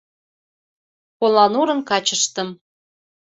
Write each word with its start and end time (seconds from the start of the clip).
Поланурын 1.17 1.79
качыштым 1.89 2.49